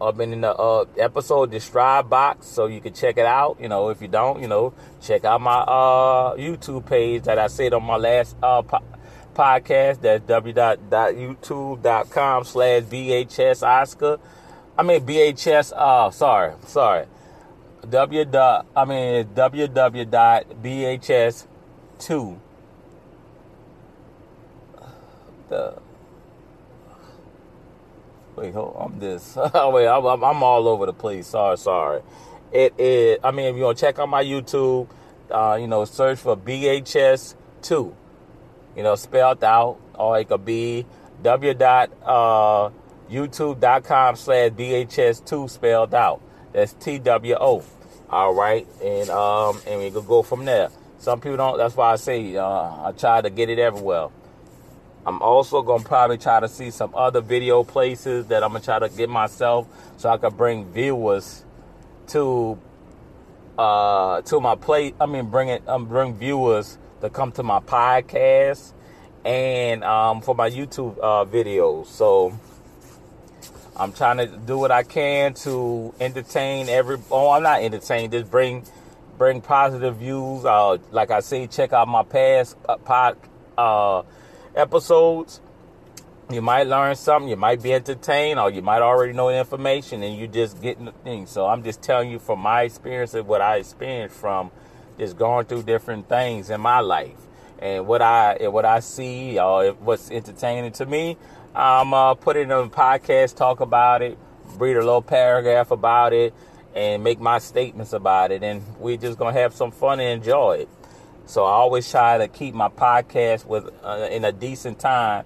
up 0.00 0.18
in 0.18 0.40
the 0.40 0.52
uh, 0.52 0.84
episode 0.98 1.52
describe 1.52 2.10
box 2.10 2.48
so 2.48 2.66
you 2.66 2.80
can 2.80 2.92
check 2.92 3.16
it 3.16 3.24
out. 3.24 3.56
You 3.60 3.68
know, 3.68 3.90
if 3.90 4.02
you 4.02 4.08
don't, 4.08 4.42
you 4.42 4.48
know, 4.48 4.74
check 5.00 5.24
out 5.24 5.40
my 5.40 5.58
uh 5.60 6.34
YouTube 6.36 6.86
page 6.86 7.22
that 7.24 7.38
I 7.38 7.46
said 7.46 7.72
on 7.72 7.84
my 7.84 7.96
last 7.96 8.36
uh 8.42 8.62
po- 8.62 8.84
podcast. 9.34 10.00
That's 10.00 10.24
www.youtube.com 10.24 12.44
slash 12.44 12.82
BHS 12.84 13.66
Oscar. 13.66 14.18
I 14.76 14.82
mean 14.82 15.06
BHS 15.06 15.72
uh 15.76 16.10
sorry, 16.10 16.54
sorry 16.66 17.06
w 17.88 18.24
dot 18.24 18.66
I 18.76 18.84
mean 18.84 19.24
www 19.34 20.10
dot 20.10 20.46
bhs 20.62 21.46
two 21.98 22.40
the 25.48 25.74
wait 28.36 28.54
hold 28.54 28.76
on 28.76 28.98
this 28.98 29.36
wait 29.54 29.88
I'm, 29.88 30.06
I'm 30.06 30.42
all 30.42 30.68
over 30.68 30.86
the 30.86 30.92
place 30.92 31.26
sorry 31.26 31.58
sorry 31.58 32.02
it 32.52 32.74
is 32.78 33.18
I 33.24 33.32
mean 33.32 33.46
if 33.46 33.56
you 33.56 33.64
want 33.64 33.78
to 33.78 33.84
check 33.84 33.98
out 33.98 34.08
my 34.08 34.22
YouTube 34.22 34.88
uh, 35.30 35.56
you 35.60 35.66
know 35.66 35.84
search 35.84 36.20
for 36.20 36.36
BHS 36.36 37.34
two 37.62 37.96
you 38.76 38.82
know 38.82 38.94
spelled 38.94 39.44
out 39.44 39.78
or 39.94 40.18
it 40.18 40.28
could 40.28 40.44
be 40.44 40.86
w 41.22 41.54
dot 41.54 41.90
uh, 42.04 42.70
slash 43.08 44.50
BHS 44.50 45.24
two 45.24 45.48
spelled 45.48 45.94
out 45.94 46.20
that's 46.52 46.74
T 46.74 46.98
W 46.98 47.34
O. 47.40 47.64
All 48.10 48.34
right, 48.34 48.66
and 48.82 49.08
um, 49.08 49.58
and 49.66 49.80
we 49.80 49.90
could 49.90 50.06
go 50.06 50.22
from 50.22 50.44
there. 50.44 50.68
Some 50.98 51.20
people 51.20 51.38
don't. 51.38 51.56
That's 51.56 51.74
why 51.74 51.92
I 51.92 51.96
say 51.96 52.36
uh, 52.36 52.44
I 52.44 52.92
try 52.96 53.22
to 53.22 53.30
get 53.30 53.48
it 53.48 53.58
everywhere. 53.58 54.08
I'm 55.04 55.20
also 55.22 55.62
gonna 55.62 55.82
probably 55.82 56.18
try 56.18 56.38
to 56.40 56.48
see 56.48 56.70
some 56.70 56.94
other 56.94 57.20
video 57.22 57.64
places 57.64 58.26
that 58.26 58.44
I'm 58.44 58.52
gonna 58.52 58.64
try 58.64 58.78
to 58.78 58.88
get 58.90 59.08
myself 59.08 59.66
so 59.96 60.10
I 60.10 60.18
can 60.18 60.34
bring 60.34 60.70
viewers 60.70 61.44
to 62.08 62.58
uh 63.58 64.20
to 64.22 64.40
my 64.40 64.54
plate. 64.56 64.94
I 65.00 65.06
mean, 65.06 65.30
bring 65.30 65.48
it. 65.48 65.66
Um, 65.66 65.86
bring 65.86 66.14
viewers 66.14 66.76
to 67.02 67.10
come 67.10 67.32
to 67.32 67.42
my 67.42 67.60
podcast 67.60 68.72
and 69.24 69.84
um 69.84 70.20
for 70.22 70.34
my 70.34 70.50
YouTube 70.50 70.98
uh, 70.98 71.24
videos. 71.24 71.86
So 71.86 72.32
I'm 73.76 73.92
trying 73.92 74.18
to 74.18 74.26
do 74.26 74.58
what 74.58 74.70
I 74.70 74.82
can 74.82 75.34
to 75.34 75.94
entertain 76.00 76.68
every. 76.68 76.98
Oh, 77.10 77.30
I'm 77.30 77.42
not 77.42 77.62
entertain. 77.62 78.10
Just 78.10 78.30
bring 78.30 78.64
bring 79.18 79.40
positive 79.40 79.96
views. 79.96 80.44
Uh, 80.44 80.78
like 80.90 81.10
I 81.10 81.20
say, 81.20 81.46
check 81.46 81.72
out 81.72 81.88
my 81.88 82.02
past 82.02 82.56
uh, 82.68 82.76
pod 82.76 83.16
uh, 83.56 84.02
episodes. 84.54 85.40
You 86.30 86.42
might 86.42 86.66
learn 86.66 86.94
something. 86.96 87.28
You 87.28 87.36
might 87.36 87.62
be 87.62 87.74
entertained, 87.74 88.38
or 88.38 88.50
you 88.50 88.62
might 88.62 88.82
already 88.82 89.12
know 89.12 89.28
information, 89.30 90.02
and 90.02 90.16
you 90.16 90.28
just 90.28 90.62
getting 90.62 90.86
the 90.86 90.92
thing. 90.92 91.26
So 91.26 91.46
I'm 91.46 91.62
just 91.62 91.82
telling 91.82 92.10
you 92.10 92.18
from 92.18 92.40
my 92.40 92.62
experience 92.62 93.14
of 93.14 93.26
what 93.26 93.40
I 93.40 93.56
experienced 93.56 94.16
from 94.16 94.50
just 94.98 95.16
going 95.16 95.46
through 95.46 95.62
different 95.64 96.08
things 96.08 96.50
in 96.50 96.60
my 96.60 96.80
life. 96.80 97.16
and 97.58 97.86
what 97.86 98.02
I 98.02 98.36
what 98.48 98.64
I 98.64 98.80
see 98.80 99.38
or 99.38 99.72
what's 99.74 100.10
entertaining 100.10 100.72
to 100.72 100.86
me, 100.86 101.16
I'm 101.54 101.94
uh, 101.94 102.14
put 102.14 102.36
it 102.36 102.40
in 102.42 102.50
a 102.50 102.68
podcast, 102.68 103.36
talk 103.36 103.60
about 103.60 104.02
it, 104.02 104.18
read 104.58 104.76
a 104.76 104.80
little 104.80 105.02
paragraph 105.02 105.70
about 105.70 106.12
it, 106.12 106.34
and 106.74 107.04
make 107.04 107.20
my 107.20 107.38
statements 107.38 107.92
about 107.92 108.32
it, 108.32 108.42
and 108.42 108.62
we're 108.78 108.96
just 108.96 109.18
gonna 109.18 109.38
have 109.38 109.54
some 109.54 109.70
fun 109.70 110.00
and 110.00 110.22
enjoy 110.22 110.54
it. 110.62 110.68
So 111.26 111.44
I 111.44 111.52
always 111.52 111.88
try 111.90 112.18
to 112.18 112.28
keep 112.28 112.54
my 112.54 112.68
podcast 112.68 113.46
with 113.46 113.70
uh, 113.84 114.08
in 114.10 114.24
a 114.24 114.32
decent 114.32 114.80
time 114.80 115.24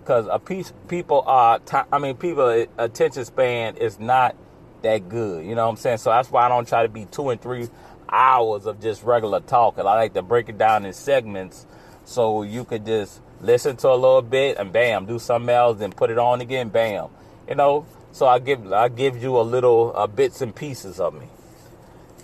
because 0.00 0.26
a 0.30 0.38
piece 0.38 0.72
people 0.88 1.22
are 1.26 1.60
t- 1.60 1.78
I 1.92 1.98
mean 1.98 2.16
people 2.16 2.66
attention 2.78 3.24
span 3.24 3.76
is 3.76 4.00
not 4.00 4.34
that 4.82 5.08
good. 5.08 5.46
You 5.46 5.54
know 5.54 5.64
what 5.64 5.70
I'm 5.70 5.76
saying? 5.76 5.98
So 5.98 6.10
that's 6.10 6.30
why 6.30 6.46
I 6.46 6.48
don't 6.48 6.66
try 6.66 6.82
to 6.82 6.88
be 6.88 7.06
two 7.06 7.30
and 7.30 7.40
three 7.40 7.68
hours 8.08 8.66
of 8.66 8.80
just 8.80 9.02
regular 9.02 9.40
talk. 9.40 9.78
And 9.78 9.88
I 9.88 9.94
like 9.94 10.14
to 10.14 10.22
break 10.22 10.48
it 10.48 10.58
down 10.58 10.84
in 10.84 10.92
segments 10.92 11.66
so 12.04 12.42
you 12.42 12.64
could 12.64 12.86
just 12.86 13.20
listen 13.40 13.76
to 13.78 13.88
a 13.88 13.94
little 13.94 14.22
bit 14.22 14.56
and 14.58 14.72
bam, 14.72 15.06
do 15.06 15.18
something 15.18 15.54
else, 15.54 15.80
and 15.80 15.94
put 15.94 16.10
it 16.10 16.18
on 16.18 16.40
again, 16.40 16.68
bam. 16.68 17.08
You 17.48 17.54
know, 17.54 17.86
so 18.12 18.26
I 18.26 18.38
give 18.38 18.72
I 18.72 18.88
give 18.88 19.22
you 19.22 19.38
a 19.38 19.42
little 19.42 19.92
uh, 19.94 20.06
bits 20.06 20.40
and 20.40 20.54
pieces 20.54 21.00
of 21.00 21.14
me. 21.14 21.26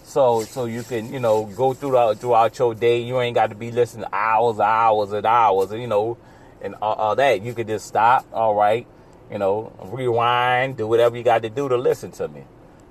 So 0.04 0.42
so 0.42 0.64
you 0.64 0.82
can 0.82 1.12
you 1.12 1.20
know 1.20 1.46
go 1.46 1.74
throughout 1.74 2.18
throughout 2.18 2.58
your 2.58 2.74
day. 2.74 3.02
You 3.02 3.20
ain't 3.20 3.34
got 3.34 3.50
to 3.50 3.56
be 3.56 3.70
listening 3.70 4.06
hours, 4.12 4.58
hours, 4.58 5.12
and 5.12 5.26
hours. 5.26 5.70
and 5.70 5.80
You 5.80 5.88
know, 5.88 6.18
and 6.60 6.74
all, 6.76 6.94
all 6.94 7.16
that. 7.16 7.42
You 7.42 7.54
could 7.54 7.66
just 7.66 7.86
stop. 7.86 8.26
All 8.32 8.54
right, 8.54 8.86
you 9.30 9.38
know, 9.38 9.72
rewind, 9.86 10.76
do 10.76 10.86
whatever 10.86 11.16
you 11.16 11.22
got 11.22 11.42
to 11.42 11.50
do 11.50 11.68
to 11.68 11.76
listen 11.76 12.10
to 12.12 12.28
me. 12.28 12.44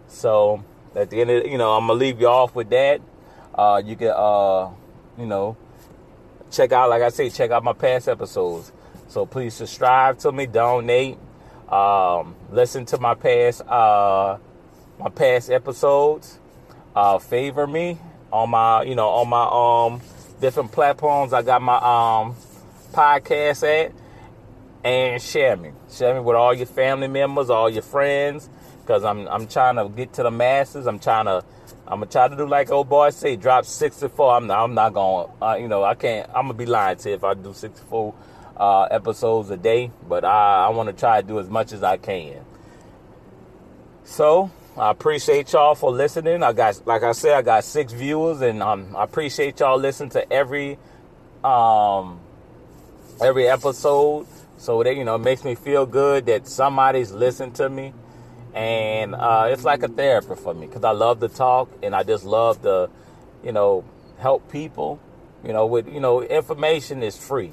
So 0.07 0.63
at 0.95 1.09
the 1.09 1.21
end 1.21 1.29
of 1.29 1.45
you 1.45 1.57
know, 1.57 1.71
I'm 1.73 1.87
gonna 1.87 1.99
leave 1.99 2.19
you 2.19 2.27
off 2.27 2.55
with 2.55 2.69
that. 2.69 3.01
Uh, 3.53 3.81
you 3.83 3.95
can 3.95 4.13
uh, 4.15 4.69
you 5.17 5.25
know, 5.25 5.57
check 6.51 6.71
out 6.71 6.89
like 6.89 7.01
I 7.01 7.09
say, 7.09 7.29
check 7.29 7.51
out 7.51 7.63
my 7.63 7.73
past 7.73 8.07
episodes. 8.07 8.71
So 9.07 9.25
please 9.25 9.53
subscribe 9.53 10.19
to 10.19 10.31
me, 10.31 10.45
donate, 10.45 11.17
um, 11.69 12.35
listen 12.49 12.85
to 12.87 12.97
my 12.97 13.13
past 13.13 13.61
uh, 13.61 14.37
my 14.99 15.09
past 15.09 15.49
episodes. 15.49 16.39
Uh, 16.95 17.19
favor 17.19 17.67
me 17.67 17.97
on 18.31 18.49
my 18.49 18.83
you 18.83 18.95
know 18.95 19.09
on 19.09 19.29
my 19.29 19.93
um 19.93 20.01
different 20.39 20.71
platforms. 20.71 21.33
I 21.33 21.41
got 21.41 21.61
my 21.61 21.75
um 21.75 22.35
podcast 22.91 23.63
at 23.63 23.93
and 24.83 25.21
share 25.21 25.55
me. 25.55 25.71
Share 25.89 26.13
me 26.15 26.19
with 26.19 26.35
all 26.35 26.53
your 26.53 26.65
family 26.65 27.07
members, 27.07 27.49
all 27.49 27.69
your 27.69 27.83
friends 27.83 28.49
because 28.81 29.03
I'm 29.03 29.27
I'm 29.27 29.47
trying 29.47 29.75
to 29.75 29.87
get 29.89 30.13
to 30.13 30.23
the 30.23 30.31
masses. 30.31 30.87
I'm 30.87 30.99
trying 30.99 31.25
to 31.25 31.43
I'm 31.87 31.99
gonna 31.99 32.11
try 32.11 32.27
to 32.27 32.35
do 32.35 32.47
like 32.47 32.71
old 32.71 32.89
boy 32.89 33.09
say, 33.09 33.35
drop 33.35 33.65
64. 33.65 34.35
I'm 34.35 34.47
not, 34.47 34.63
I'm 34.63 34.73
not 34.73 34.93
gonna 34.93 35.31
uh, 35.41 35.55
you 35.55 35.67
know 35.67 35.83
I 35.83 35.95
can't. 35.95 36.27
I'm 36.29 36.47
gonna 36.47 36.53
be 36.53 36.65
lying 36.65 36.97
to 36.97 37.09
you 37.09 37.15
if 37.15 37.23
I 37.23 37.33
do 37.33 37.53
64 37.53 38.13
uh, 38.57 38.83
episodes 38.83 39.49
a 39.49 39.57
day, 39.57 39.91
but 40.07 40.23
I 40.23 40.65
I 40.65 40.69
want 40.69 40.87
to 40.87 40.93
try 40.93 41.21
to 41.21 41.27
do 41.27 41.39
as 41.39 41.49
much 41.49 41.71
as 41.71 41.83
I 41.83 41.97
can. 41.97 42.45
So 44.03 44.51
I 44.77 44.91
appreciate 44.91 45.51
y'all 45.53 45.75
for 45.75 45.91
listening. 45.91 46.43
I 46.43 46.53
got 46.53 46.85
like 46.85 47.03
I 47.03 47.11
said, 47.11 47.33
I 47.33 47.41
got 47.41 47.63
six 47.63 47.93
viewers, 47.93 48.41
and 48.41 48.63
um, 48.63 48.95
I 48.95 49.03
appreciate 49.03 49.59
y'all 49.59 49.77
listening 49.77 50.11
to 50.11 50.31
every 50.31 50.77
um 51.43 52.19
every 53.21 53.47
episode. 53.47 54.27
So 54.57 54.83
that 54.83 54.95
you 54.95 55.03
know, 55.03 55.15
it 55.15 55.23
makes 55.23 55.43
me 55.43 55.55
feel 55.55 55.85
good 55.85 56.27
that 56.27 56.47
somebody's 56.47 57.11
listening 57.11 57.51
to 57.53 57.67
me 57.67 57.93
and 58.53 59.15
uh, 59.15 59.47
it's 59.49 59.63
like 59.63 59.83
a 59.83 59.87
therapy 59.87 60.35
for 60.35 60.53
me 60.53 60.67
because 60.67 60.83
I 60.83 60.91
love 60.91 61.19
to 61.21 61.29
talk 61.29 61.69
and 61.81 61.95
I 61.95 62.03
just 62.03 62.25
love 62.25 62.61
to, 62.63 62.89
you 63.43 63.51
know, 63.51 63.85
help 64.19 64.51
people. 64.51 64.99
You 65.43 65.53
know, 65.53 65.65
with 65.65 65.87
you 65.91 65.99
know, 65.99 66.21
information 66.21 67.01
is 67.01 67.17
free. 67.17 67.51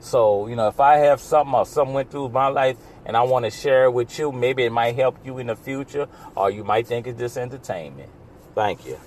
So 0.00 0.48
you 0.48 0.56
know, 0.56 0.68
if 0.68 0.80
I 0.80 0.96
have 0.96 1.20
something 1.20 1.54
or 1.54 1.66
something 1.66 1.94
went 1.94 2.10
through 2.10 2.30
my 2.30 2.48
life 2.48 2.76
and 3.06 3.16
I 3.16 3.22
want 3.22 3.44
to 3.44 3.50
share 3.50 3.84
it 3.84 3.92
with 3.92 4.18
you, 4.18 4.32
maybe 4.32 4.64
it 4.64 4.72
might 4.72 4.96
help 4.96 5.24
you 5.24 5.38
in 5.38 5.46
the 5.48 5.56
future, 5.56 6.08
or 6.34 6.50
you 6.50 6.64
might 6.64 6.86
think 6.86 7.06
it's 7.06 7.18
just 7.18 7.36
entertainment. 7.36 8.10
Thank 8.54 8.86
you. 8.86 8.98